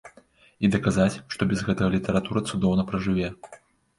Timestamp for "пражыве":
2.91-3.29